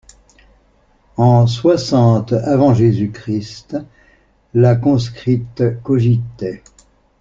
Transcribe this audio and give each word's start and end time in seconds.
En 1.17 1.45
soixante 1.45 2.33
avant 2.33 2.73
Jésus-Christ, 2.73 3.77
la 4.55 4.75
conscrite 4.75 5.79
cogitait. 5.83 6.63